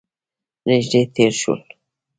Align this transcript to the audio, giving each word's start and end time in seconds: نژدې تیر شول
نژدې 0.67 1.01
تیر 1.13 1.31
شول 1.41 1.61